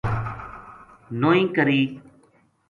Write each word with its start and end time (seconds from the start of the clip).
نوئی 1.19 1.43
کری 1.55 1.81